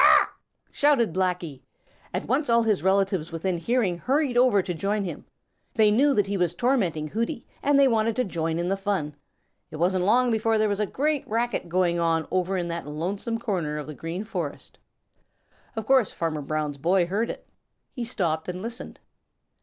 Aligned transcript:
"Caw, 0.01 0.03
caw, 0.03 0.07
caw, 0.07 0.25
caw, 0.25 0.33
caw!" 0.33 0.35
shouted 0.71 1.13
Blacky. 1.13 1.61
At 2.11 2.25
once 2.27 2.49
all 2.49 2.63
his 2.63 2.81
relatives 2.81 3.31
within 3.31 3.59
hearing 3.59 3.99
hurried 3.99 4.35
over 4.35 4.63
to 4.63 4.73
join 4.73 5.03
him. 5.03 5.25
They 5.75 5.91
knew 5.91 6.15
that 6.15 6.25
he 6.25 6.37
was 6.37 6.55
tormenting 6.55 7.09
Hooty, 7.09 7.45
and 7.61 7.79
they 7.79 7.87
wanted 7.87 8.15
to 8.15 8.23
join 8.23 8.57
in 8.57 8.67
the 8.69 8.75
fun. 8.75 9.15
It 9.69 9.75
wasn't 9.75 10.05
long 10.05 10.31
before 10.31 10.57
there 10.57 10.67
was 10.67 10.79
a 10.79 10.87
great 10.87 11.23
racket 11.27 11.69
going 11.69 11.99
on 11.99 12.27
over 12.31 12.57
in 12.57 12.67
that 12.69 12.87
lonesome 12.87 13.37
corner 13.37 13.77
of 13.77 13.85
the 13.85 13.93
Green 13.93 14.23
Forest. 14.23 14.79
Of 15.75 15.85
course 15.85 16.11
Farmer 16.11 16.41
Brown's 16.41 16.79
boy 16.79 17.05
heard 17.05 17.29
it. 17.29 17.47
He 17.93 18.03
stopped 18.03 18.49
and 18.49 18.59
listened. 18.63 18.99